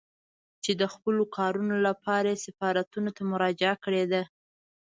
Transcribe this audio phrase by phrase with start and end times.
[0.63, 4.23] چې د خپلو کارونو لپاره يې سفارتونو ته مراجعه کړې ده.